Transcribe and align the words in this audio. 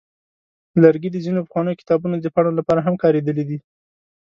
لرګي 0.83 1.09
د 1.11 1.17
ځینو 1.25 1.41
پخوانیو 1.45 1.79
کتابونو 1.81 2.15
د 2.19 2.27
پاڼو 2.35 2.51
لپاره 2.59 2.81
هم 2.85 2.95
کارېدلي 3.03 3.43
دي. 3.49 3.57